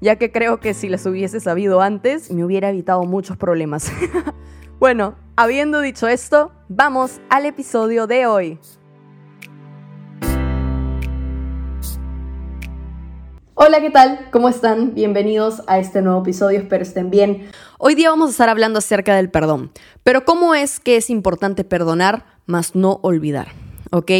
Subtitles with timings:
[0.00, 3.92] ya que creo que si las hubiese sabido antes me hubiera evitado muchos problemas.
[4.80, 8.58] bueno, habiendo dicho esto, vamos al episodio de hoy.
[13.54, 14.28] Hola, ¿qué tal?
[14.32, 14.94] ¿Cómo están?
[14.94, 17.50] Bienvenidos a este nuevo episodio, espero estén bien.
[17.78, 19.70] Hoy día vamos a estar hablando acerca del perdón,
[20.02, 23.48] pero ¿cómo es que es importante perdonar, más no olvidar?
[23.90, 24.10] ¿Ok?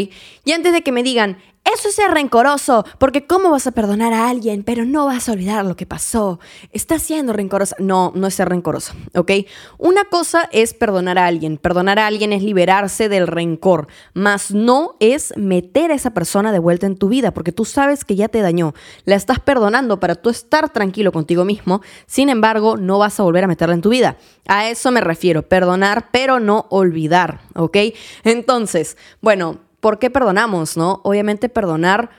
[0.45, 4.13] Y antes de que me digan, eso es ser rencoroso, porque ¿cómo vas a perdonar
[4.13, 6.41] a alguien, pero no vas a olvidar lo que pasó?
[6.73, 7.77] Estás siendo rencorosa.
[7.79, 9.33] No, no es ser rencoroso, ¿ok?
[9.79, 11.59] Una cosa es perdonar a alguien.
[11.59, 16.59] Perdonar a alguien es liberarse del rencor, más no es meter a esa persona de
[16.59, 18.75] vuelta en tu vida, porque tú sabes que ya te dañó.
[19.05, 23.45] La estás perdonando para tú estar tranquilo contigo mismo, sin embargo, no vas a volver
[23.45, 24.17] a meterla en tu vida.
[24.49, 27.77] A eso me refiero, perdonar, pero no olvidar, ¿ok?
[28.25, 31.01] Entonces, bueno, ¿por qué perdonamos, no?
[31.05, 32.11] Obviamente perdonar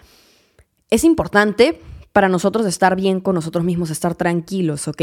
[0.90, 1.80] es importante
[2.12, 5.02] para nosotros estar bien con nosotros mismos, estar tranquilos, ¿ok?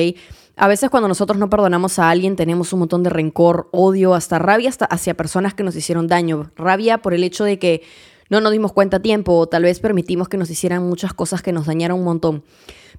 [0.56, 4.38] A veces cuando nosotros no perdonamos a alguien tenemos un montón de rencor, odio, hasta
[4.38, 6.50] rabia hasta hacia personas que nos hicieron daño.
[6.56, 7.82] Rabia por el hecho de que
[8.28, 11.40] no nos dimos cuenta a tiempo o tal vez permitimos que nos hicieran muchas cosas
[11.40, 12.44] que nos dañaron un montón.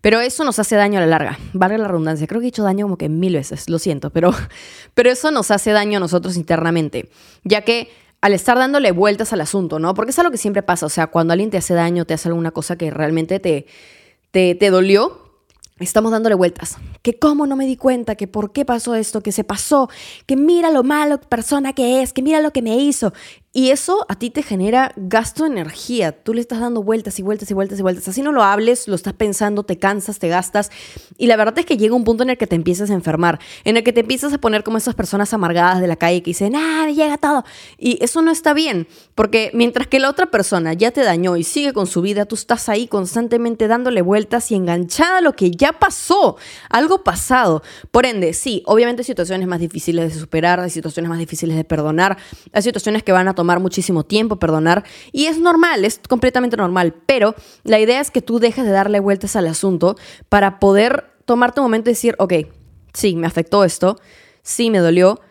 [0.01, 2.25] Pero eso nos hace daño a la larga, vale la redundancia.
[2.25, 4.33] Creo que he hecho daño como que mil veces, lo siento, pero,
[4.95, 7.09] pero eso nos hace daño a nosotros internamente,
[7.43, 7.89] ya que
[8.21, 9.93] al estar dándole vueltas al asunto, ¿no?
[9.93, 12.27] Porque es algo que siempre pasa, o sea, cuando alguien te hace daño, te hace
[12.27, 13.65] alguna cosa que realmente te,
[14.31, 15.29] te, te dolió,
[15.79, 16.77] estamos dándole vueltas.
[17.01, 19.89] Que cómo no me di cuenta, que por qué pasó esto, que se pasó,
[20.25, 23.13] que mira lo malo persona que es, que mira lo que me hizo.
[23.51, 26.11] Y eso a ti te genera gasto de energía.
[26.11, 28.07] Tú le estás dando vueltas y vueltas y vueltas y vueltas.
[28.07, 30.69] Así no lo hables, lo estás pensando, te cansas, te gastas.
[31.17, 33.39] Y la verdad es que llega un punto en el que te empiezas a enfermar,
[33.63, 36.29] en el que te empiezas a poner como esas personas amargadas de la calle que
[36.29, 37.43] dicen, ah, me llega todo.
[37.79, 41.43] Y eso no está bien, porque mientras que la otra persona ya te dañó y
[41.43, 45.49] sigue con su vida, tú estás ahí constantemente dándole vueltas y enganchada a lo que
[45.49, 46.37] ya pasó,
[46.69, 47.63] algo pasado.
[47.89, 51.63] Por ende, sí, obviamente hay situaciones más difíciles de superar, hay situaciones más difíciles de
[51.63, 52.17] perdonar,
[52.53, 54.83] hay situaciones que van a tomar muchísimo tiempo perdonar
[55.13, 58.99] y es normal, es completamente normal, pero la idea es que tú dejes de darle
[58.99, 59.95] vueltas al asunto
[60.27, 62.33] para poder tomarte un momento y decir, ok,
[62.93, 63.97] sí, me afectó esto,
[64.41, 65.21] sí, me dolió,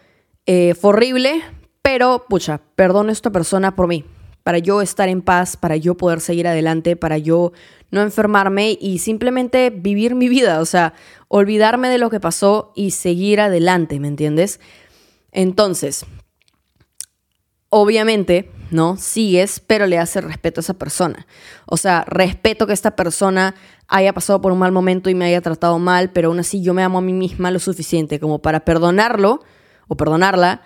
[0.47, 1.43] eh, fue horrible,
[1.83, 4.07] pero pucha, perdono a esta persona por mí,
[4.43, 7.53] para yo estar en paz, para yo poder seguir adelante, para yo
[7.91, 10.95] no enfermarme y simplemente vivir mi vida, o sea,
[11.29, 14.61] olvidarme de lo que pasó y seguir adelante, ¿me entiendes?
[15.31, 16.07] Entonces,
[17.71, 18.97] obviamente, ¿no?
[18.97, 21.27] Sigues, pero le haces respeto a esa persona.
[21.67, 23.55] O sea, respeto que esta persona
[23.89, 26.75] haya pasado por un mal momento y me haya tratado mal, pero aún así yo
[26.75, 29.41] me amo a mí misma lo suficiente como para perdonarlo
[29.87, 30.63] o perdonarla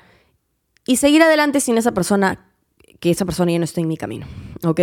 [0.86, 2.50] y seguir adelante sin esa persona,
[2.98, 4.26] que esa persona ya no esté en mi camino,
[4.64, 4.80] ¿ok?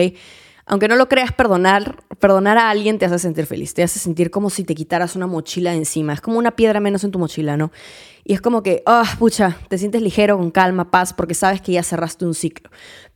[0.69, 4.29] aunque no lo creas, perdonar, perdonar a alguien te hace sentir feliz, te hace sentir
[4.29, 7.57] como si te quitaras una mochila encima, es como una piedra menos en tu mochila,
[7.57, 7.71] ¿no?
[8.23, 11.73] Y es como que, ah, pucha, te sientes ligero, con calma, paz, porque sabes que
[11.73, 12.69] ya cerraste un ciclo.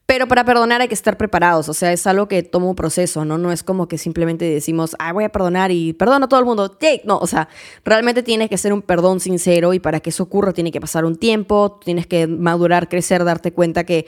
[0.05, 3.23] Pero para perdonar hay que estar preparados, o sea, es algo que toma un proceso,
[3.23, 3.37] ¿no?
[3.37, 6.45] No es como que simplemente decimos, ah, voy a perdonar y perdono a todo el
[6.45, 6.77] mundo.
[7.05, 7.47] No, o sea,
[7.85, 11.05] realmente tiene que ser un perdón sincero y para que eso ocurra tiene que pasar
[11.05, 14.05] un tiempo, tienes que madurar, crecer, darte cuenta que,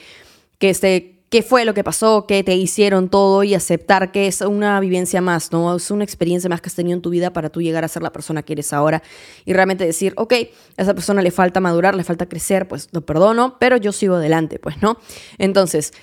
[0.60, 4.42] que este qué fue lo que pasó, qué te hicieron todo y aceptar que es
[4.42, 5.76] una vivencia más, ¿no?
[5.76, 8.04] Es una experiencia más que has tenido en tu vida para tú llegar a ser
[8.04, 9.02] la persona que eres ahora
[9.46, 10.34] y realmente decir, ok,
[10.78, 14.16] a esa persona le falta madurar, le falta crecer, pues lo perdono, pero yo sigo
[14.16, 14.98] adelante, pues, ¿no?
[15.38, 15.94] Entonces,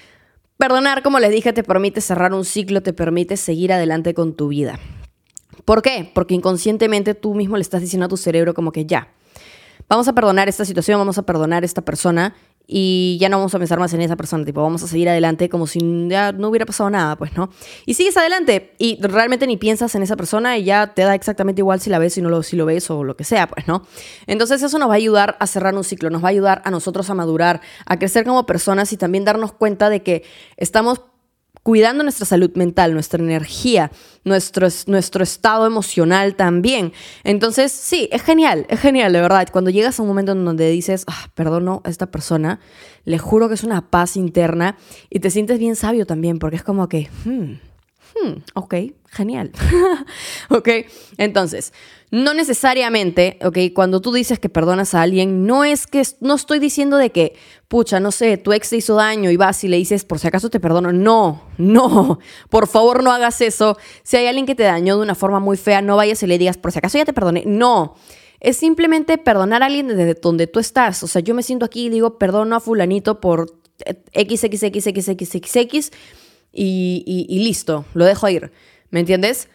[0.59, 4.49] perdonar, como les dije, te permite cerrar un ciclo, te permite seguir adelante con tu
[4.49, 4.79] vida.
[5.65, 6.11] ¿Por qué?
[6.13, 9.09] Porque inconscientemente tú mismo le estás diciendo a tu cerebro como que ya,
[9.89, 12.35] vamos a perdonar esta situación, vamos a perdonar esta persona
[12.67, 15.49] y ya no vamos a pensar más en esa persona, tipo, vamos a seguir adelante
[15.49, 17.51] como si ya no hubiera pasado nada, pues, ¿no?
[17.87, 21.61] Y sigues adelante y realmente ni piensas en esa persona y ya te da exactamente
[21.61, 23.67] igual si la ves, si no lo, si lo ves o lo que sea, pues,
[23.69, 23.83] ¿no?
[24.27, 26.71] Entonces eso nos va a ayudar a cerrar un ciclo, nos va a ayudar a
[26.71, 30.25] nosotros a madurar, a crecer como personas y también darnos cuenta de que
[30.57, 31.01] estamos
[31.63, 33.91] cuidando nuestra salud mental, nuestra energía,
[34.25, 36.93] nuestro, nuestro estado emocional también.
[37.25, 39.49] Entonces, sí, es genial, es genial, de verdad.
[39.53, 42.61] Cuando llegas a un momento en donde dices, ah, perdono a esta persona,
[43.05, 44.77] le juro que es una paz interna
[45.09, 47.72] y te sientes bien sabio también, porque es como que, hmm,
[48.15, 48.75] hmm ok,
[49.11, 49.53] genial.
[50.49, 50.69] ¿ok?
[51.19, 51.73] Entonces,
[52.11, 53.59] no necesariamente, ¿ok?
[53.75, 57.35] Cuando tú dices que perdonas a alguien, no es que, no estoy diciendo de que,
[57.69, 60.29] pucha, no sé, tu ex te hizo daño y vas y le dices, por si
[60.29, 60.93] acaso te perdono.
[60.93, 62.19] No, no,
[62.51, 63.77] por favor no hagas eso.
[64.03, 66.39] Si hay alguien que te dañó de una forma muy fea, no vayas y le
[66.39, 67.45] digas, por si acaso ya te perdoné.
[67.47, 67.95] No.
[68.41, 71.05] Es simplemente perdonar a alguien desde donde tú estás.
[71.05, 73.55] O sea, yo me siento aquí y digo, perdono a fulanito por
[74.15, 75.93] XXXXXX
[76.53, 78.53] y, listo, lo dejo ir.
[78.91, 79.49] ¿Me entiendes?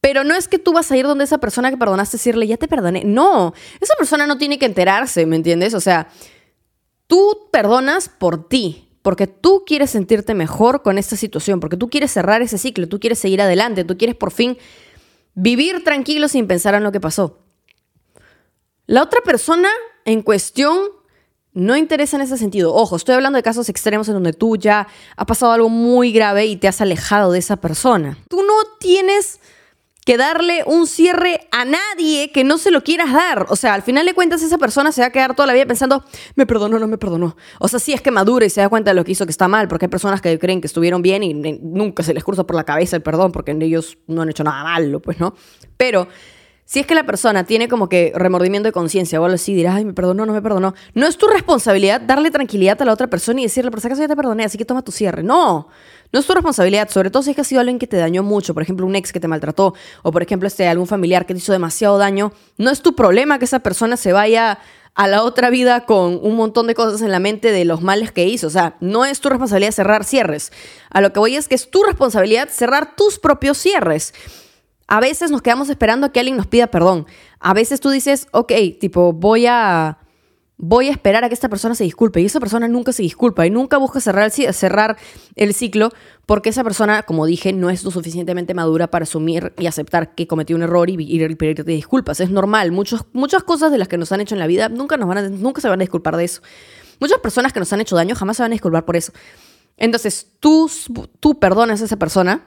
[0.00, 2.56] Pero no es que tú vas a ir donde esa persona que perdonaste decirle, ya
[2.56, 3.04] te perdoné.
[3.04, 5.74] No, esa persona no tiene que enterarse, ¿me entiendes?
[5.74, 6.08] O sea,
[7.06, 12.10] tú perdonas por ti, porque tú quieres sentirte mejor con esta situación, porque tú quieres
[12.10, 14.56] cerrar ese ciclo, tú quieres seguir adelante, tú quieres por fin
[15.34, 17.38] vivir tranquilo sin pensar en lo que pasó.
[18.86, 19.68] La otra persona
[20.04, 20.78] en cuestión
[21.54, 22.74] no interesa en ese sentido.
[22.74, 26.46] Ojo, estoy hablando de casos extremos en donde tú ya ha pasado algo muy grave
[26.46, 28.18] y te has alejado de esa persona.
[28.28, 29.40] Tú no tienes
[30.04, 33.46] que darle un cierre a nadie que no se lo quieras dar.
[33.48, 35.64] O sea, al final de cuentas esa persona se va a quedar toda la vida
[35.64, 36.04] pensando,
[36.34, 37.36] me perdonó, no me perdonó.
[37.58, 39.30] O sea, sí es que madura y se da cuenta de lo que hizo que
[39.30, 42.44] está mal, porque hay personas que creen que estuvieron bien y nunca se les cruza
[42.44, 45.34] por la cabeza el perdón, porque ellos no han hecho nada malo, pues, ¿no?
[45.78, 46.06] Pero
[46.66, 49.76] si es que la persona tiene como que remordimiento de conciencia o algo así, dirás,
[49.76, 50.74] ay, me perdonó, no me perdonó.
[50.94, 54.00] No es tu responsabilidad darle tranquilidad a la otra persona y decirle, por si acaso
[54.00, 55.22] ya te perdoné, así que toma tu cierre.
[55.22, 55.68] No,
[56.12, 58.22] no es tu responsabilidad, sobre todo si es que ha sido alguien que te dañó
[58.22, 61.34] mucho, por ejemplo, un ex que te maltrató, o por ejemplo, este, algún familiar que
[61.34, 62.32] te hizo demasiado daño.
[62.56, 64.58] No es tu problema que esa persona se vaya
[64.94, 68.10] a la otra vida con un montón de cosas en la mente de los males
[68.12, 68.46] que hizo.
[68.46, 70.52] O sea, no es tu responsabilidad cerrar cierres.
[70.88, 74.14] A lo que voy es que es tu responsabilidad cerrar tus propios cierres.
[74.86, 77.06] A veces nos quedamos esperando a que alguien nos pida perdón.
[77.40, 79.98] A veces tú dices, ok, tipo, voy a,
[80.56, 82.20] voy a esperar a que esta persona se disculpe.
[82.20, 84.30] Y esa persona nunca se disculpa y nunca busca cerrar
[85.36, 85.90] el, ciclo
[86.26, 90.26] porque esa persona, como dije, no es lo suficientemente madura para asumir y aceptar que
[90.26, 92.20] cometió un error y, y pedirte disculpas.
[92.20, 92.72] Es normal.
[92.72, 95.18] Muchos, muchas cosas de las que nos han hecho en la vida nunca, nos van
[95.18, 96.42] a, nunca se van a disculpar de eso.
[97.00, 99.12] Muchas personas que nos han hecho daño jamás se van a disculpar por eso.
[99.76, 100.70] Entonces, tú,
[101.20, 102.46] tú perdonas a esa persona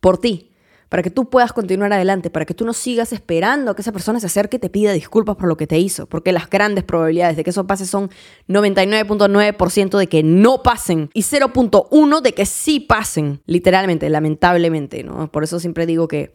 [0.00, 0.51] por ti,
[0.92, 3.92] para que tú puedas continuar adelante, para que tú no sigas esperando a que esa
[3.92, 6.84] persona se acerque y te pida disculpas por lo que te hizo, porque las grandes
[6.84, 8.10] probabilidades de que eso pase son
[8.46, 15.32] 99.9% de que no pasen y 0.1 de que sí pasen, literalmente, lamentablemente, ¿no?
[15.32, 16.34] Por eso siempre digo que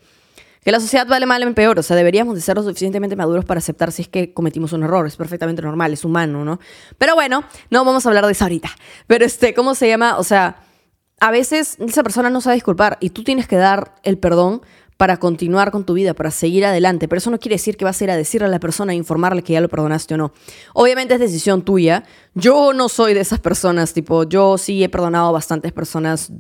[0.64, 3.46] que la sociedad vale mal en peor, o sea, deberíamos de ser lo suficientemente maduros
[3.46, 6.60] para aceptar si es que cometimos un error, es perfectamente normal, es humano, ¿no?
[6.98, 8.70] Pero bueno, no vamos a hablar de eso ahorita.
[9.06, 10.18] Pero este, ¿cómo se llama?
[10.18, 10.67] O sea,
[11.20, 14.62] a veces esa persona no sabe disculpar y tú tienes que dar el perdón
[14.98, 17.08] para continuar con tu vida, para seguir adelante.
[17.08, 18.96] Pero eso no quiere decir que vas a ir a decirle a la persona, e
[18.96, 20.34] informarle que ya lo perdonaste o no.
[20.74, 22.04] Obviamente es decisión tuya.
[22.34, 26.32] Yo no soy de esas personas, tipo, yo sí he perdonado a bastantes personas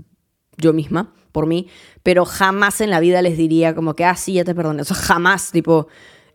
[0.57, 1.68] yo misma, por mí,
[2.01, 4.83] pero jamás en la vida les diría como que, ah, sí, ya te perdoné.
[4.83, 5.88] Jamás, tipo,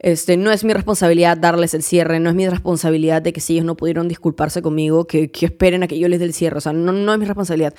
[0.03, 3.53] este, no es mi responsabilidad darles el cierre, no es mi responsabilidad de que si
[3.53, 6.59] ellos no pudieron disculparse conmigo, que, esperen a que yo les dé el cierre.
[6.59, 7.73] O sea, no, no es mi responsabilidad.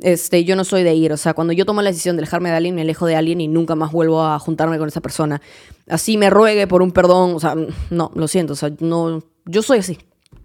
[0.00, 1.10] Este, yo no soy de ir.
[1.12, 3.40] O sea, cuando yo tomo la decisión de alejarme de alguien, me alejo de alguien
[3.40, 5.40] y nunca más vuelvo a juntarme con esa persona.
[5.88, 7.34] Así me ruegue por un perdón.
[7.34, 7.56] O sea,
[7.88, 8.52] no, lo siento.
[8.52, 9.98] O sea, no, yo soy así.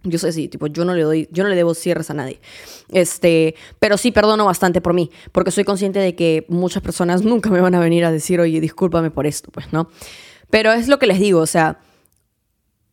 [0.04, 2.40] Yo soy así, tipo, yo no le doy, yo no le debo cierres a nadie.
[2.92, 7.50] Este, pero sí perdono bastante por mí, porque soy consciente de que muchas personas nunca
[7.50, 9.90] me van a venir a decir, oye, discúlpame por esto, pues, ¿no?
[10.50, 11.80] Pero es lo que les digo, o sea,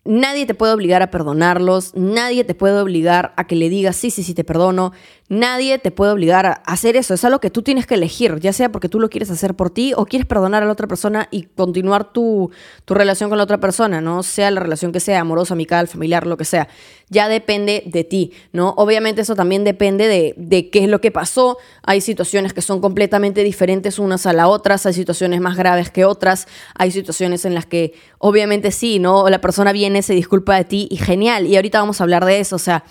[0.04, 4.10] nadie te puede obligar a perdonarlos, nadie te puede obligar a que le digas, sí,
[4.10, 4.92] sí, sí, te perdono,
[5.32, 7.14] Nadie te puede obligar a hacer eso.
[7.14, 9.70] Es algo que tú tienes que elegir, ya sea porque tú lo quieres hacer por
[9.70, 12.50] ti o quieres perdonar a la otra persona y continuar tu,
[12.86, 14.22] relación con la otra persona, ¿no?
[14.22, 16.68] Sea la relación que sea, amorosa, amical, familiar, lo que sea.
[17.08, 18.74] Ya depende de ti, ¿no?
[18.76, 21.56] Obviamente eso también depende de, de qué es lo que pasó.
[21.82, 26.04] Hay situaciones que son completamente diferentes unas a las otras, hay situaciones más graves que
[26.04, 29.26] otras, hay situaciones en las que obviamente sí, ¿no?
[29.30, 31.46] La persona viene, se disculpa de ti y genial.
[31.46, 32.84] Y ahorita vamos a hablar de eso, o sea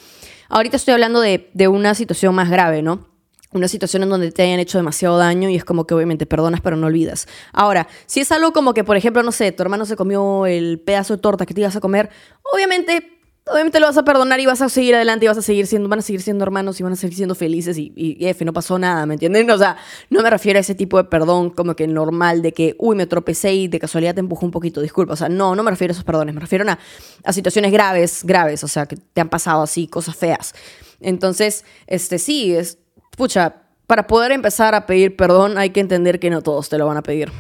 [0.53, 3.07] Ahorita estoy hablando de, una situación más grave, ¿no?
[3.53, 6.61] una situación en donde te hayan hecho demasiado daño y es como que obviamente perdonas
[6.61, 7.27] pero no olvidas.
[7.51, 10.79] Ahora, si es algo como que, por ejemplo, no sé, tu hermano se comió el
[10.79, 12.09] pedazo de torta que te ibas a comer,
[12.53, 13.20] obviamente
[13.51, 15.89] obviamente lo vas a perdonar y vas a seguir adelante y vas a seguir siendo,
[15.89, 18.53] van a seguir siendo hermanos y van a seguir siendo felices y, y, F, no
[18.53, 19.49] pasó nada, ¿me entienden?
[19.51, 19.77] O sea,
[20.09, 23.05] no me refiero a ese tipo de perdón como que normal de que, uy, me
[23.05, 25.91] tropecé y de casualidad te empujó un poquito, disculpa, o sea, no, no me refiero
[25.91, 26.79] a esos perdones, me refiero a,
[27.23, 30.53] a situaciones graves, graves, o sea, que te han pasado así, cosas feas.
[30.99, 32.77] Entonces, este sí, es,
[33.17, 33.55] pucha,
[33.87, 36.97] para poder empezar a pedir perdón hay que entender que no todos te lo van
[36.97, 37.31] a pedir.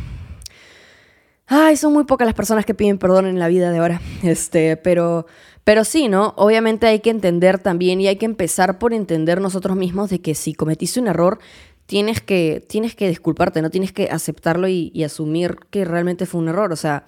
[1.53, 4.01] Ay, son muy pocas las personas que piden perdón en la vida de ahora.
[4.23, 5.25] Este, pero
[5.63, 6.33] pero sí, ¿no?
[6.37, 10.35] Obviamente hay que entender también y hay que empezar por entender nosotros mismos de que
[10.35, 11.39] si cometiste un error,
[11.85, 16.47] tienes que, tienes que disculparte, no tienes que aceptarlo y, asumir que realmente fue un
[16.47, 16.71] error.
[16.71, 17.05] O sea,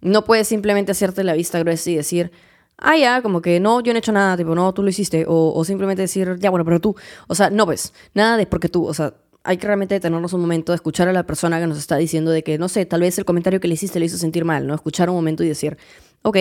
[0.00, 2.32] no puedes simplemente hacerte la vista gruesa y decir,
[2.78, 5.24] ah, ya, como que no, yo no he hecho nada, tipo, no, tú lo hiciste,
[5.28, 6.96] o, o simplemente decir, ya, bueno, pero tú,
[7.28, 10.40] o sea, no ves, nada de porque tú, o sea, hay que realmente detenernos un
[10.40, 13.18] momento, escuchar a la persona que nos está diciendo de que, no sé, tal vez
[13.18, 14.74] el comentario que le hiciste le hizo sentir mal, ¿no?
[14.74, 15.76] Escuchar un momento y decir,
[16.22, 16.36] ok,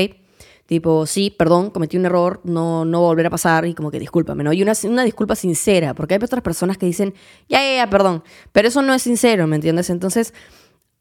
[0.71, 4.41] tipo, sí, perdón, cometí un error, no, no volver a pasar y como que discúlpame,
[4.41, 4.53] ¿no?
[4.53, 7.13] Y una, una disculpa sincera, porque hay otras personas que dicen,
[7.49, 8.23] ya, ya, ya, perdón,
[8.53, 9.89] pero eso no es sincero, ¿me entiendes?
[9.89, 10.33] Entonces,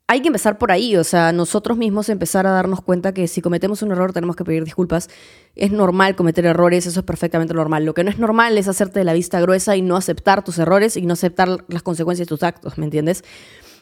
[0.08, 3.42] hay que empezar por ahí, o sea, nosotros mismos empezar a darnos cuenta que si
[3.42, 5.08] cometemos un error tenemos que pedir disculpas.
[5.54, 7.84] Es normal cometer errores, eso es perfectamente normal.
[7.84, 10.58] Lo que no es normal es hacerte de la vista gruesa y no aceptar tus
[10.58, 13.22] errores y no aceptar las consecuencias de tus actos, ¿me entiendes?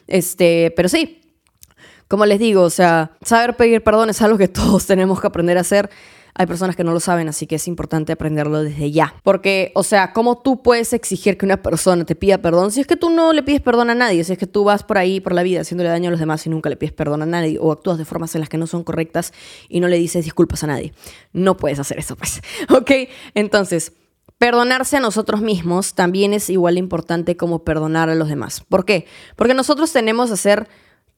[0.05, 1.18] Este, pero sí,
[2.09, 5.57] como les digo, o sea, saber pedir perdón es algo que todos tenemos que aprender
[5.57, 5.89] a hacer.
[6.35, 9.13] Hay personas que no lo saben, así que es importante aprenderlo desde ya.
[9.23, 12.87] Porque, o sea, ¿cómo tú puedes exigir que una persona te pida perdón si es
[12.87, 14.23] que tú no le pides perdón a nadie?
[14.23, 16.45] Si es que tú vas por ahí, por la vida, haciéndole daño a los demás
[16.45, 18.67] y nunca le pides perdón a nadie o actúas de formas en las que no
[18.67, 19.33] son correctas
[19.67, 20.93] y no le dices disculpas a nadie.
[21.33, 22.41] No puedes hacer eso, pues.
[22.69, 22.91] ¿Ok?
[23.33, 23.91] Entonces,
[24.39, 28.63] Perdonarse a nosotros mismos también es igual importante como perdonar a los demás.
[28.69, 29.05] ¿Por qué?
[29.35, 30.69] Porque nosotros tenemos a ser,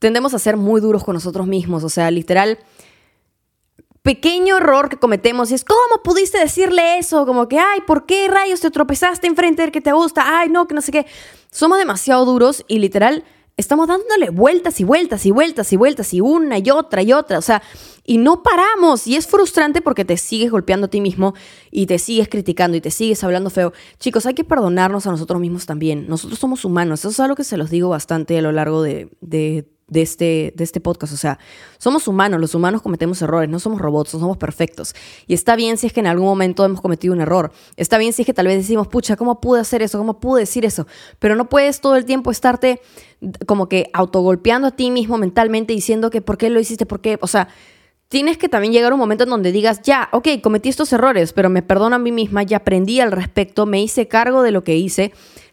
[0.02, 1.84] tendemos a ser muy duros con nosotros mismos.
[1.84, 2.58] O sea, literal,
[4.02, 7.28] pequeño error que cometemos y es, ¿cómo pudiste decirle eso?
[7.28, 10.40] Como que, ay, ¿por qué rayos te tropezaste enfrente del que te gusta?
[10.40, 11.06] Ay, no, que no sé qué.
[11.52, 13.24] Somos demasiado duros y literal
[13.58, 17.38] estamos dándole vueltas y vueltas y vueltas y vueltas y una y otra y otra.
[17.38, 17.62] O sea,
[18.04, 19.06] y no paramos.
[19.06, 21.36] Y es frustrante porque te sigues golpeando a ti mismo
[21.70, 23.72] y te sigues criticando y te sigues hablando feo.
[24.00, 26.08] Chicos, hay que perdonarnos a nosotros mismos también.
[26.08, 27.02] Nosotros somos humanos.
[27.02, 30.54] Eso es algo que se los digo bastante a lo largo de, de de este,
[30.56, 31.14] de este podcast.
[31.14, 31.38] O sea,
[31.78, 34.96] somos humanos, los humanos cometemos errores, no somos robots, no somos perfectos.
[35.28, 37.52] Y está bien si es que en algún momento hemos cometido un error.
[37.76, 39.98] Está bien si es que tal vez decimos, pucha, ¿cómo pude hacer eso?
[39.98, 40.88] ¿Cómo pude decir eso?
[41.20, 42.82] Pero no puedes todo el tiempo estarte
[43.46, 47.20] como que autogolpeando a ti mismo mentalmente diciendo que por qué lo hiciste, por qué,
[47.22, 47.50] o sea,
[48.08, 51.34] tienes que también llegar a un momento en donde digas, ya, ok, cometí estos errores,
[51.34, 54.64] pero me perdono a mí misma, ya aprendí al respecto, me hice cargo de lo
[54.64, 55.12] que hice,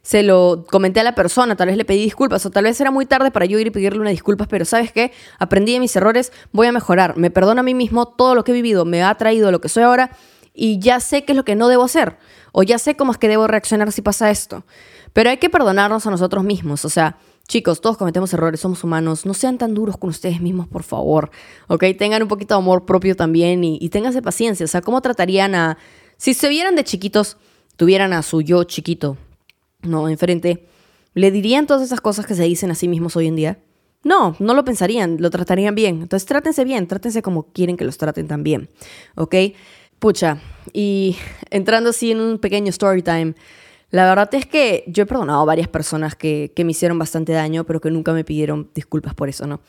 [0.09, 2.91] se lo comenté a la persona, tal vez le pedí disculpas o tal vez era
[2.91, 5.13] muy tarde para yo ir y pedirle una disculpas, pero ¿sabes qué?
[5.39, 8.53] Aprendí de mis errores, voy a mejorar, me perdono a mí mismo, todo lo que
[8.53, 10.13] he vivido me ha traído lo que soy ahora
[10.55, 12.17] y ya sé qué es lo que no debo hacer
[12.53, 14.65] o ya sé cómo es que debo reaccionar si pasa esto.
[15.13, 19.27] Pero hay que perdonarnos a nosotros mismos, o sea, Chicos, todos cometemos errores, somos humanos,
[19.27, 21.31] no sean tan duros con ustedes mismos, por favor,
[21.67, 21.85] ¿ok?
[21.99, 23.91] Tengan un poquito de amor propio también y, y
[24.23, 25.77] paciencia, o sea, ¿cómo tratarían a...
[26.17, 27.37] Si se vieran de chiquitos,
[27.77, 29.17] tuvieran a su yo chiquito,
[29.83, 30.67] no, enfrente,
[31.15, 33.59] ¿le dirían todas esas cosas que se dicen a sí mismos hoy en día?
[34.05, 36.03] No, no lo pensarían, lo tratarían bien.
[36.03, 38.71] Entonces trátense bien, trátense como quieren que los traten también,
[39.17, 39.35] ¿ok?
[39.99, 40.41] Pucha,
[40.73, 41.17] y
[41.51, 43.35] entrando así en un pequeño story time,
[43.91, 47.65] la verdad es que yo he perdonado a varias personas que, me hicieron bastante daño,
[47.65, 49.61] pero que nunca me pidieron disculpas por eso, ¿no?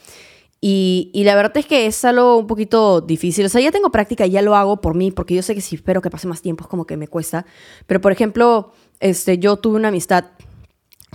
[0.62, 3.46] Y, la verdad es que es algo un poquito difícil.
[3.46, 5.78] O sea, ya tengo práctica, ya lo hago por mí, porque yo sé que si
[5.78, 7.46] espero que pase más tiempo es como que me cuesta.
[7.88, 10.25] Pero, por ejemplo, este, yo tuve una amistad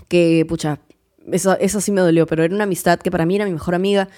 [0.09, 0.81] que, pucha,
[1.33, 3.75] eso, eso sí me dolió, pero era una amistad que para mí era mi mejor
[3.75, 4.09] amiga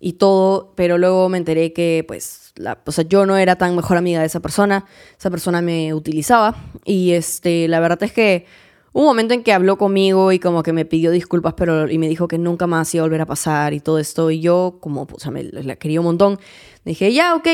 [0.00, 3.76] y todo, pero luego me enteré que, pues, la, o sea, yo no era tan
[3.76, 4.86] mejor amiga de esa persona,
[5.18, 8.46] esa persona me utilizaba y, este, la verdad es que
[8.92, 12.08] un momento en que habló conmigo y como que me pidió disculpas, pero, y me
[12.08, 15.06] dijo que nunca más iba a volver a pasar y todo esto, y yo, como,
[15.12, 16.38] o sea, me la quería un montón,
[16.84, 17.46] dije, ya, ok,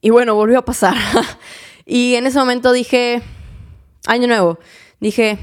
[0.00, 0.96] y bueno, volvió a pasar.
[1.84, 3.20] y en ese momento dije,
[4.06, 4.58] año nuevo,
[5.00, 5.38] dije,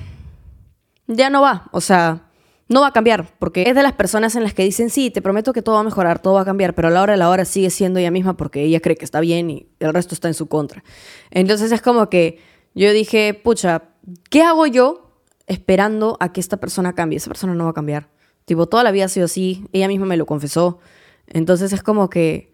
[1.07, 2.29] ya no va, o sea,
[2.69, 5.21] no va a cambiar, porque es de las personas en las que dicen, sí, te
[5.21, 7.17] prometo que todo va a mejorar, todo va a cambiar, pero a la hora de
[7.17, 10.15] la hora sigue siendo ella misma porque ella cree que está bien y el resto
[10.15, 10.83] está en su contra.
[11.29, 12.39] Entonces es como que
[12.73, 13.83] yo dije, pucha,
[14.29, 15.11] ¿qué hago yo
[15.45, 17.17] esperando a que esta persona cambie?
[17.17, 18.09] Esa persona no va a cambiar.
[18.45, 20.79] Tipo, toda la vida ha sido así, ella misma me lo confesó.
[21.27, 22.52] Entonces es como que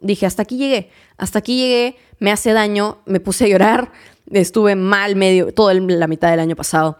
[0.00, 3.92] dije, hasta aquí llegué, hasta aquí llegué, me hace daño, me puse a llorar,
[4.30, 6.98] estuve mal medio, toda la mitad del año pasado,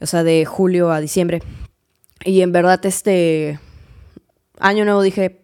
[0.00, 1.42] o sea, de julio a diciembre.
[2.24, 3.58] Y en verdad, este
[4.58, 5.42] año nuevo dije,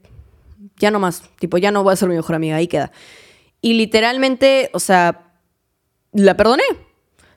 [0.78, 2.90] ya no más, tipo, ya no voy a ser mi mejor amiga, ahí queda.
[3.60, 5.32] Y literalmente, o sea,
[6.12, 6.64] la perdoné.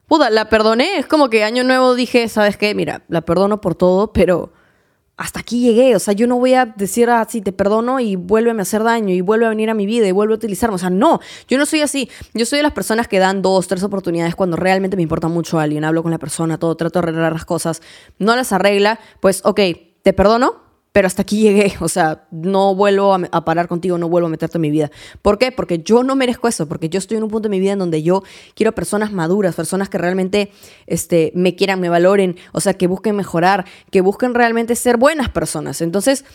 [0.07, 0.97] Puta, la perdoné.
[0.97, 2.73] Es como que año nuevo dije, ¿sabes qué?
[2.75, 4.53] Mira, la perdono por todo, pero
[5.17, 5.95] hasta aquí llegué.
[5.95, 8.83] O sea, yo no voy a decir así, ah, te perdono y vuélveme a hacer
[8.83, 10.75] daño y vuelve a venir a mi vida y vuelve a utilizarme.
[10.75, 12.09] O sea, no, yo no soy así.
[12.33, 15.59] Yo soy de las personas que dan dos, tres oportunidades cuando realmente me importa mucho
[15.59, 15.83] a alguien.
[15.83, 17.81] Hablo con la persona, todo, trato de arreglar las cosas.
[18.19, 19.59] No las arregla, pues, ok,
[20.03, 20.66] te perdono,
[20.97, 24.57] pero hasta aquí llegué, o sea, no vuelvo a, parar contigo, no vuelvo a meterte
[24.57, 24.89] en mi vida.
[25.21, 25.51] ¿Por qué?
[25.51, 27.77] Porque yo no merezco eso, porque yo estoy en un punto de mi vida en
[27.77, 28.23] donde yo
[28.55, 30.51] quiero personas maduras, personas que realmente
[30.87, 35.29] este, me quieran, me valoren, o sea, que busquen mejorar, que busquen realmente ser buenas
[35.29, 35.81] personas.
[35.81, 36.25] Entonces,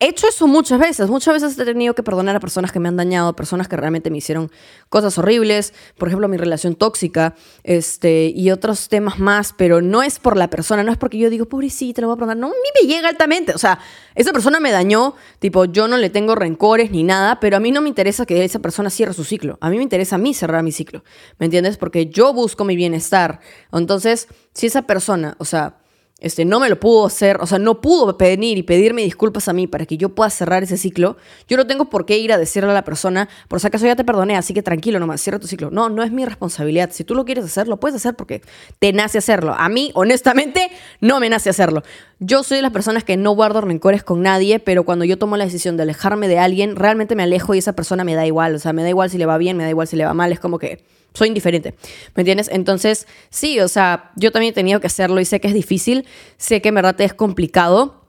[0.00, 1.10] he hecho eso muchas veces.
[1.10, 4.10] Muchas veces he tenido que perdonar a personas que me han dañado, personas que realmente
[4.10, 4.50] me hicieron
[4.88, 5.74] cosas horribles.
[5.98, 10.48] Por ejemplo, mi relación tóxica este, y otros temas más, pero no es por la
[10.48, 12.38] persona, no es porque yo digo, pobrecita, lo voy a perdonar.
[12.38, 13.52] No, a mí me llega altamente.
[13.52, 13.78] O sea,
[14.14, 17.70] esa persona me dañó, tipo, yo no le tengo rencores ni nada, pero a mí
[17.70, 19.58] no me interesa que esa persona cierre su ciclo.
[19.60, 21.04] A mí me interesa a mí cerrar mi ciclo.
[21.38, 21.76] ¿Me entiendes?
[21.76, 23.40] Porque yo busco mi bienestar.
[23.70, 25.79] Entonces, si esa persona, o sea,
[26.20, 29.52] este, no me lo pudo hacer, o sea, no pudo venir y pedirme disculpas a
[29.52, 31.16] mí para que yo pueda cerrar ese ciclo,
[31.48, 33.96] yo no tengo por qué ir a decirle a la persona, por si acaso ya
[33.96, 35.70] te perdoné, así que tranquilo nomás, cierra tu ciclo.
[35.70, 36.90] No, no es mi responsabilidad.
[36.92, 38.42] Si tú lo quieres hacer, lo puedes hacer porque
[38.78, 39.54] te nace hacerlo.
[39.58, 41.82] A mí, honestamente, no me nace hacerlo.
[42.18, 45.36] Yo soy de las personas que no guardo rencores con nadie, pero cuando yo tomo
[45.36, 48.54] la decisión de alejarme de alguien, realmente me alejo y esa persona me da igual.
[48.54, 50.14] O sea, me da igual si le va bien, me da igual si le va
[50.14, 50.32] mal.
[50.32, 50.82] Es como que
[51.14, 51.74] soy indiferente,
[52.14, 52.48] ¿me entiendes?
[52.52, 56.06] Entonces, sí, o sea, yo también he tenido que hacerlo y sé que es difícil,
[56.36, 58.04] sé que en verdad es complicado,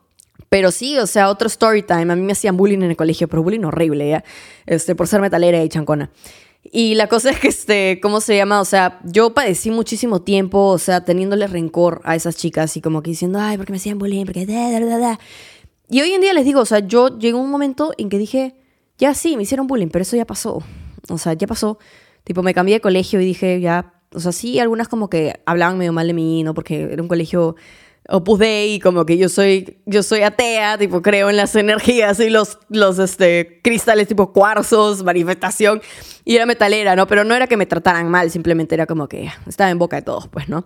[0.49, 3.27] pero sí, o sea, otro story time, a mí me hacían bullying en el colegio,
[3.27, 4.23] pero bullying horrible, ¿ya?
[4.65, 6.11] Este, por ser metalera y chancona.
[6.63, 8.61] Y la cosa es que, este, ¿cómo se llama?
[8.61, 13.01] O sea, yo padecí muchísimo tiempo, o sea, teniéndole rencor a esas chicas y como
[13.01, 15.19] que diciendo, ay, porque me hacían bullying, porque da, da, da.
[15.89, 18.55] Y hoy en día les digo, o sea, yo llegó un momento en que dije,
[18.97, 20.63] ya sí, me hicieron bullying, pero eso ya pasó.
[21.09, 21.79] O sea, ya pasó.
[22.23, 25.77] Tipo, me cambié de colegio y dije, ya, o sea, sí, algunas como que hablaban
[25.77, 26.53] medio mal de mí, ¿no?
[26.53, 27.55] Porque era un colegio
[28.09, 32.29] Opus Dei, como que yo soy, yo soy atea, tipo, creo en las energías y
[32.29, 35.81] los, los este, cristales tipo cuarzos, manifestación,
[36.25, 37.07] y era metalera, ¿no?
[37.07, 40.01] Pero no era que me trataran mal, simplemente era como que estaba en boca de
[40.01, 40.65] todos, pues, ¿no?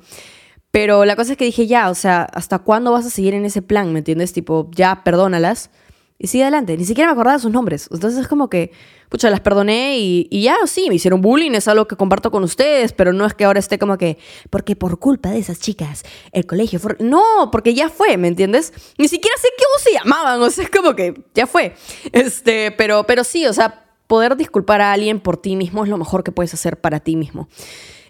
[0.72, 3.46] Pero la cosa es que dije, ya, o sea, ¿hasta cuándo vas a seguir en
[3.46, 3.94] ese plan?
[3.94, 4.34] ¿Me entiendes?
[4.34, 5.70] Tipo, ya, perdónalas
[6.18, 6.78] y sigue adelante.
[6.78, 7.90] Ni siquiera me acordaba de sus nombres.
[7.92, 8.72] Entonces es como que,
[9.10, 12.44] pucha, las perdoné y, y, ya, sí, me hicieron bullying, es algo que comparto con
[12.44, 14.18] ustedes, pero no es que ahora esté como que,
[14.50, 16.96] porque por culpa de esas chicas, el colegio fue...
[17.00, 18.74] No, porque ya fue, ¿me entiendes?
[18.98, 21.76] Ni siquiera sé cómo se llamaban, o sea, es como que ya fue.
[22.12, 25.98] Este, pero, pero sí, o sea, poder disculpar a alguien por ti mismo es lo
[25.98, 27.50] mejor que puedes hacer para ti mismo.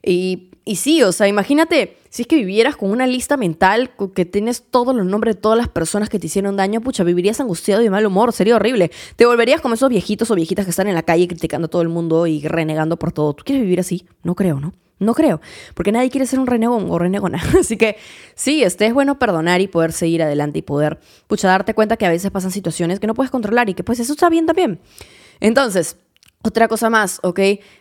[0.04, 4.26] Y, y sí, o sea, imagínate, si es que vivieras con una lista mental que
[4.26, 7.82] tienes todos los nombres de todas las personas que te hicieron daño, pucha, vivirías angustiado
[7.82, 8.90] y de mal humor, sería horrible.
[9.16, 11.84] Te volverías como esos viejitos o viejitas que están en la calle criticando a todo
[11.84, 13.34] el mundo y renegando por todo.
[13.36, 14.08] ¿Tú quieres vivir así?
[14.24, 14.74] No creo, ¿no?
[14.98, 15.40] No creo,
[15.74, 17.44] porque nadie quiere ser un renegón o renegona.
[17.60, 17.98] Así que
[18.34, 22.06] sí, este es bueno perdonar y poder seguir adelante y poder, pucha, darte cuenta que
[22.06, 24.80] a veces pasan situaciones que no puedes controlar y que pues eso está bien también.
[25.42, 25.98] Entonces,
[26.46, 27.40] otra cosa más, ¿ok?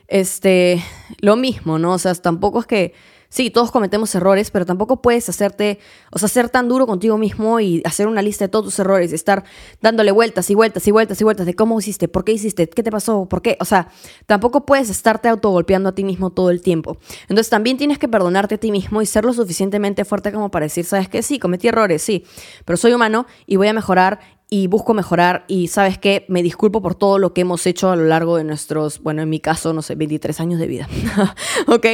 [0.08, 0.82] Este,
[1.20, 1.92] lo mismo, ¿no?
[1.92, 2.94] O sea, tampoco es que,
[3.28, 5.80] sí, todos cometemos errores, pero tampoco puedes hacerte,
[6.12, 9.12] o sea, ser tan duro contigo mismo y hacer una lista de todos tus errores,
[9.12, 9.42] estar
[9.82, 12.82] dándole vueltas y vueltas y vueltas y vueltas de cómo hiciste, por qué hiciste, qué
[12.82, 13.88] te pasó, por qué, o sea,
[14.26, 16.96] tampoco puedes estarte autogolpeando a ti mismo todo el tiempo.
[17.22, 20.66] Entonces también tienes que perdonarte a ti mismo y ser lo suficientemente fuerte como para
[20.66, 22.24] decir, sabes que sí, cometí errores, sí,
[22.64, 24.20] pero soy humano y voy a mejorar
[24.50, 27.96] y busco mejorar y sabes qué, me disculpo por todo lo que hemos hecho a
[27.96, 30.88] lo largo de nuestros, bueno, en mi caso, no sé, 23 años de vida.
[31.66, 31.86] ¿Ok?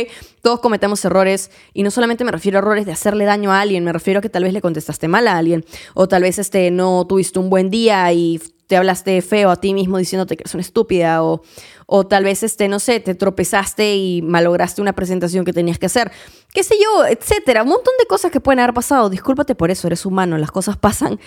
[0.42, 3.84] Todos cometemos errores y no solamente me refiero a errores de hacerle daño a alguien,
[3.84, 6.70] me refiero a que tal vez le contestaste mal a alguien o tal vez este,
[6.70, 10.54] no tuviste un buen día y te hablaste feo a ti mismo diciéndote que eres
[10.54, 11.42] una estúpida o,
[11.86, 15.86] o tal vez, este, no sé, te tropezaste y malograste una presentación que tenías que
[15.86, 16.12] hacer,
[16.52, 19.88] qué sé yo, etcétera, un montón de cosas que pueden haber pasado, discúlpate por eso,
[19.88, 21.18] eres humano, las cosas pasan.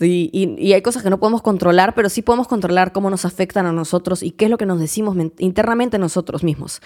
[0.00, 3.72] Y, hay cosas que no podemos controlar, pero sí podemos controlar cómo nos afectan a
[3.72, 6.80] nosotros y qué es lo que nos decimos internamente nosotros mismos.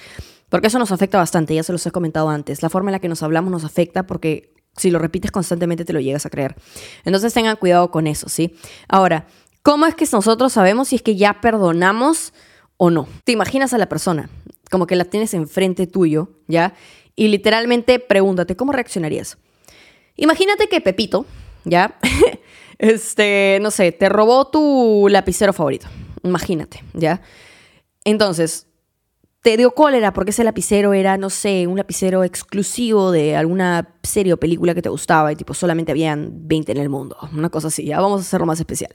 [0.49, 2.63] Porque eso nos afecta bastante, ya se los he comentado antes.
[2.63, 5.93] La forma en la que nos hablamos nos afecta porque si lo repites constantemente te
[5.93, 6.57] lo llegas a creer.
[7.05, 8.57] Entonces tengan cuidado con eso, ¿sí?
[8.89, 9.27] Ahora,
[9.63, 12.33] ¿cómo es que nosotros sabemos si es que ya perdonamos
[12.77, 13.07] o no?
[13.25, 14.29] Te imaginas a la persona,
[14.71, 16.75] como que la tienes enfrente tuyo, ¿ya?
[17.15, 19.39] Y literalmente pregúntate, ¿cómo reaccionarías?
[20.17, 21.27] Imagínate que Pepito,
[21.65, 21.99] ¿ya?
[22.79, 25.87] este, no sé, te robó tu lapicero favorito.
[26.23, 27.21] Imagínate, ¿ya?
[28.05, 28.67] Entonces,
[29.45, 34.33] te dio cólera porque ese lapicero era, no sé, un lapicero exclusivo de alguna serie
[34.33, 37.17] o película que te gustaba y tipo solamente habían 20 en el mundo.
[37.31, 38.95] Una cosa así, ya vamos a hacerlo más especial.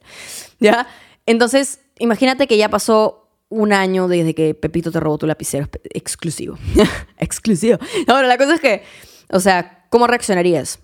[0.59, 0.87] ¿Ya?
[1.27, 6.57] Entonces, imagínate que ya pasó un año desde que Pepito te robó tu lapicero exclusivo.
[7.19, 7.77] exclusivo.
[8.07, 8.81] Ahora, la cosa es que,
[9.29, 10.79] o sea, ¿cómo reaccionarías?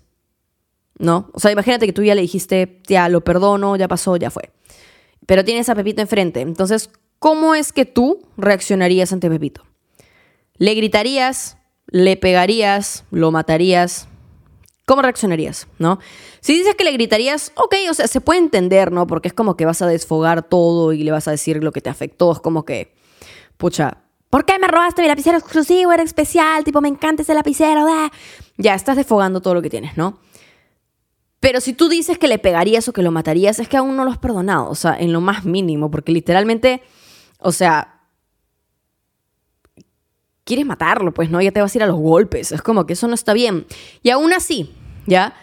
[0.98, 1.30] ¿No?
[1.32, 4.50] O sea, imagínate que tú ya le dijiste, ya lo perdono, ya pasó, ya fue.
[5.26, 6.40] Pero tienes a Pepito enfrente.
[6.40, 9.62] Entonces, ¿cómo es que tú reaccionarías ante Pepito?
[10.56, 11.58] ¿Le gritarías?
[11.86, 13.04] ¿Le pegarías?
[13.10, 14.08] ¿Lo matarías?
[14.86, 15.98] ¿Cómo reaccionarías, no?
[16.40, 19.08] Si dices que le gritarías, ok, o sea, se puede entender, ¿no?
[19.08, 21.80] Porque es como que vas a desfogar todo y le vas a decir lo que
[21.80, 22.30] te afectó.
[22.30, 22.94] Es como que,
[23.56, 23.98] pucha,
[24.30, 25.92] ¿por qué me robaste mi lapicero exclusivo?
[25.92, 27.84] Era especial, tipo, me encanta ese lapicero.
[28.58, 30.20] Ya, estás desfogando todo lo que tienes, ¿no?
[31.46, 34.04] Pero si tú dices que le pegarías o que lo matarías, es que aún no
[34.04, 36.82] lo has perdonado, o sea, en lo más mínimo, porque literalmente,
[37.38, 38.00] o sea,
[40.42, 41.40] quieres matarlo, pues, ¿no?
[41.40, 43.64] Ya te vas a ir a los golpes, es como que eso no está bien.
[44.02, 44.74] Y aún así,
[45.06, 45.34] ¿ya?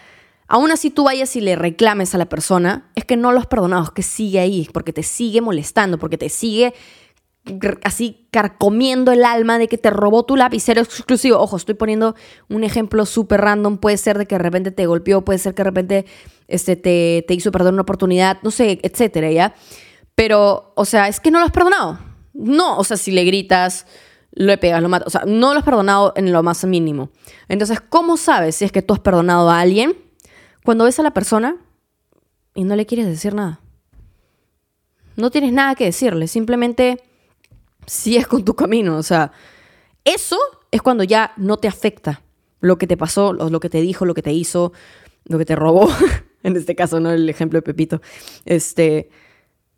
[0.50, 3.48] Aún así tú vayas y le reclames a la persona, es que no lo has
[3.48, 6.74] perdonado, es que sigue ahí, porque te sigue molestando, porque te sigue
[7.84, 11.40] así carcomiendo el alma de que te robó tu lapicero exclusivo.
[11.40, 12.16] Ojo, estoy poniendo
[12.50, 13.78] un ejemplo súper random.
[13.78, 16.06] Puede ser de que de repente te golpeó, puede ser que de repente
[16.48, 19.56] este, te, te hizo perder una oportunidad, no sé, etcétera, ¿ya?
[20.16, 22.00] Pero, o sea, es que no lo has perdonado.
[22.34, 23.86] No, o sea, si le gritas,
[24.32, 25.08] lo pegas, lo matas.
[25.08, 27.10] O sea, no lo has perdonado en lo más mínimo.
[27.48, 29.96] Entonces, ¿cómo sabes si es que tú has perdonado a alguien?
[30.64, 31.58] Cuando ves a la persona
[32.56, 33.60] y no le quieres decir nada.
[35.16, 37.04] No tienes nada que decirle, simplemente
[37.86, 38.98] es con tu camino.
[38.98, 39.32] O sea,
[40.04, 40.38] eso
[40.72, 42.22] es cuando ya no te afecta
[42.60, 44.74] lo que te pasó, lo que te dijo, lo que te hizo,
[45.26, 45.90] lo que te robó.
[46.44, 48.02] en este caso, no el ejemplo de Pepito.
[48.46, 49.10] Este,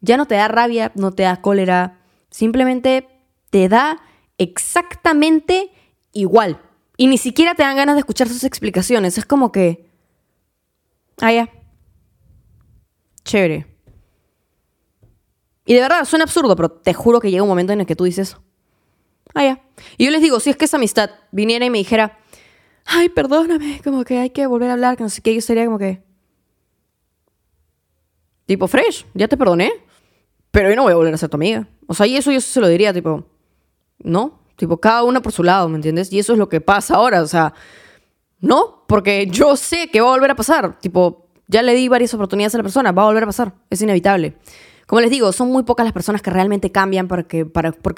[0.01, 3.07] ya no te da rabia, no te da cólera, simplemente
[3.49, 4.01] te da
[4.37, 5.71] exactamente
[6.11, 6.61] igual.
[6.97, 9.17] Y ni siquiera te dan ganas de escuchar sus explicaciones.
[9.17, 9.89] Es como que.
[11.21, 11.49] Ah, ya.
[13.23, 13.74] Chévere.
[15.65, 17.95] Y de verdad, suena absurdo, pero te juro que llega un momento en el que
[17.95, 18.37] tú dices,
[19.33, 19.61] ah, ya.
[19.97, 22.19] Y yo les digo, si es que esa amistad viniera y me dijera,
[22.85, 25.65] ay, perdóname, como que hay que volver a hablar, que no sé qué, yo sería
[25.65, 26.03] como que,
[28.45, 29.71] tipo, fresh, ya te perdoné,
[30.51, 31.67] pero yo no voy a volver a ser tu amiga.
[31.87, 33.25] O sea, y eso yo se lo diría, tipo,
[33.99, 36.13] no, tipo, cada una por su lado, ¿me entiendes?
[36.13, 37.53] Y eso es lo que pasa ahora, o sea,
[38.39, 42.13] no, porque yo sé que va a volver a pasar, tipo, ya le di varias
[42.13, 44.37] oportunidades a la persona, va a volver a pasar, es inevitable.
[44.85, 47.43] Como les digo, son muy pocas las personas que realmente cambian porque,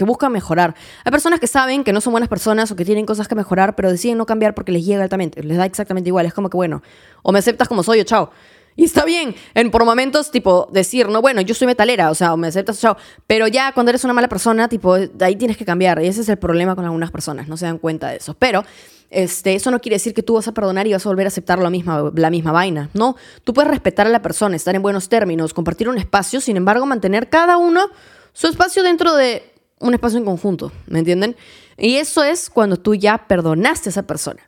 [0.06, 0.74] buscan mejorar.
[1.04, 3.76] Hay personas que saben que no son buenas personas o que tienen cosas que mejorar,
[3.76, 6.26] pero deciden no cambiar porque les llega altamente, les da exactamente igual.
[6.26, 6.82] Es como que, bueno,
[7.24, 8.32] o me aceptas como soy o chao.
[8.78, 12.38] Y está bien, en, por momentos, tipo, decir, no, bueno, yo soy metalera, o sea,
[12.38, 12.96] me aceptas, chao.
[13.26, 16.02] Pero ya cuando eres una mala persona, tipo, ahí tienes que cambiar.
[16.02, 18.36] Y ese es el problema con algunas personas, no se dan cuenta de eso.
[18.36, 18.64] Pero
[19.10, 21.30] este, eso no quiere decir que tú vas a perdonar y vas a volver a
[21.30, 22.90] aceptar la misma, la misma vaina.
[22.94, 26.56] No, tú puedes respetar a la persona, estar en buenos términos, compartir un espacio, sin
[26.56, 27.90] embargo, mantener cada uno
[28.34, 31.36] su espacio dentro de un espacio en conjunto, ¿me entienden?
[31.78, 34.42] Y eso es cuando tú ya perdonaste a esa persona,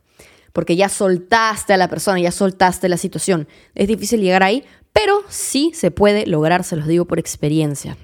[0.54, 3.48] porque ya soltaste a la persona, ya soltaste la situación.
[3.76, 7.98] Es difícil llegar ahí, pero sí se puede lograr, se los digo por experiencia.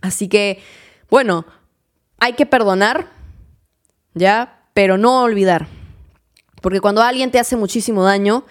[0.00, 0.60] Así que,
[1.10, 1.44] bueno,
[2.18, 3.08] hay que perdonar,
[4.14, 4.62] ¿ya?
[4.74, 5.68] Pero no olvidar.
[6.62, 8.44] Porque cuando alguien te hace muchísimo daño,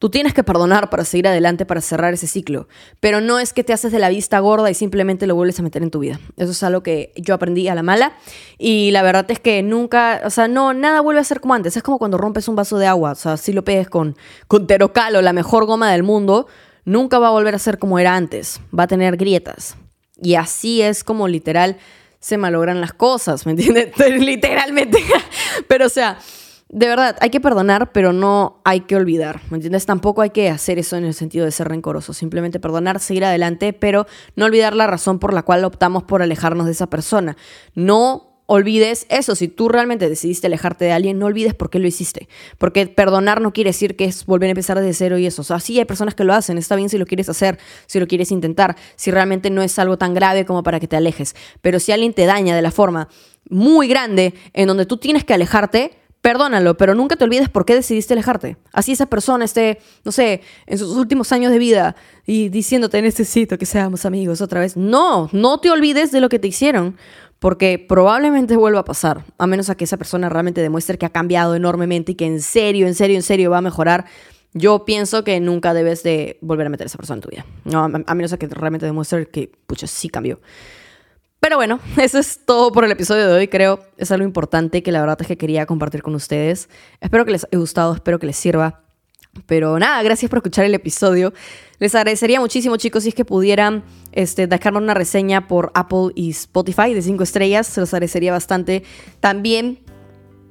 [0.00, 2.66] tú tienes que perdonar para seguir adelante, para cerrar ese ciclo.
[3.00, 5.62] Pero no es que te haces de la vista gorda y simplemente lo vuelves a
[5.62, 6.18] meter en tu vida.
[6.38, 8.14] Eso es algo que yo aprendí a la mala.
[8.58, 11.76] Y la verdad es que nunca, o sea, no, nada vuelve a ser como antes.
[11.76, 13.12] Es como cuando rompes un vaso de agua.
[13.12, 14.16] O sea, si lo pegues con,
[14.48, 16.46] con Terocal o la mejor goma del mundo,
[16.86, 18.62] nunca va a volver a ser como era antes.
[18.76, 19.76] Va a tener grietas.
[20.22, 21.76] Y así es como literal
[22.20, 23.92] se malogran las cosas, ¿me entiendes?
[24.18, 24.98] Literalmente.
[25.68, 26.18] Pero o sea,
[26.72, 29.86] de verdad, hay que perdonar, pero no hay que olvidar, ¿me entiendes?
[29.86, 33.72] Tampoco hay que hacer eso en el sentido de ser rencoroso, simplemente perdonar, seguir adelante,
[33.72, 34.06] pero
[34.36, 37.36] no olvidar la razón por la cual optamos por alejarnos de esa persona.
[37.74, 41.88] No olvides eso, si tú realmente decidiste alejarte de alguien, no olvides por qué lo
[41.88, 42.28] hiciste,
[42.58, 45.44] porque perdonar no quiere decir que es volver a empezar desde cero y eso, o
[45.44, 48.06] sea, sí hay personas que lo hacen, está bien si lo quieres hacer, si lo
[48.06, 51.80] quieres intentar, si realmente no es algo tan grave como para que te alejes, pero
[51.80, 53.08] si alguien te daña de la forma
[53.48, 57.74] muy grande en donde tú tienes que alejarte, perdónalo, pero nunca te olvides por qué
[57.74, 58.56] decidiste alejarte.
[58.72, 63.58] Así esa persona esté, no sé, en sus últimos años de vida y diciéndote necesito
[63.58, 64.76] que seamos amigos otra vez.
[64.76, 66.96] No, no te olvides de lo que te hicieron,
[67.38, 71.54] porque probablemente vuelva a pasar, a menos que esa persona realmente demuestre que ha cambiado
[71.54, 74.04] enormemente y que en serio, en serio, en serio va a mejorar.
[74.52, 77.46] Yo pienso que nunca debes de volver a meter a esa persona en tu vida.
[77.64, 80.40] No, a menos que realmente demuestre que, pucha, sí cambió.
[81.40, 83.48] Pero bueno, eso es todo por el episodio de hoy.
[83.48, 86.68] Creo es algo importante que la verdad es que quería compartir con ustedes.
[87.00, 88.82] Espero que les haya gustado, espero que les sirva.
[89.46, 91.32] Pero nada, gracias por escuchar el episodio.
[91.78, 96.30] Les agradecería muchísimo, chicos, si es que pudieran este, dejarme una reseña por Apple y
[96.30, 97.66] Spotify de 5 estrellas.
[97.66, 98.82] Se los agradecería bastante.
[99.20, 99.78] También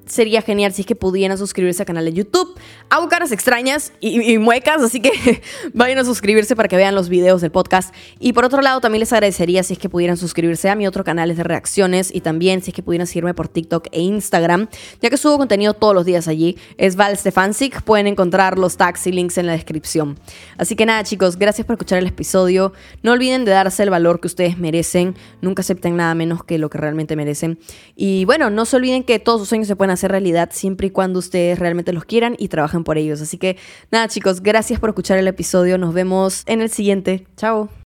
[0.09, 2.59] sería genial si es que pudieran suscribirse al canal de YouTube.
[2.89, 5.41] Hago caras extrañas y, muecas, así que
[5.73, 7.93] vayan a suscribirse para que vean los videos del podcast.
[8.19, 11.03] Y por otro lado, también les agradecería si es que pudieran suscribirse a mi otro
[11.03, 14.67] canal de reacciones y también si es que pudieran seguirme por TikTok e Instagram,
[15.01, 16.57] ya que subo contenido todos los días allí.
[16.77, 20.19] Es Val Stefancic, pueden encontrar los tags y links en la descripción.
[20.57, 22.73] Así que nada, chicos, gracias por escuchar el episodio.
[23.03, 25.15] No olviden de darse el valor que ustedes merecen.
[25.41, 27.59] Nunca acepten nada menos que lo que realmente merecen.
[27.95, 30.89] Y bueno, no se olviden que todos sus sueños se pueden hacer realidad siempre y
[30.89, 33.21] cuando ustedes realmente los quieran y trabajen por ellos.
[33.21, 33.57] Así que
[33.91, 35.77] nada chicos, gracias por escuchar el episodio.
[35.77, 37.27] Nos vemos en el siguiente.
[37.37, 37.69] Chao.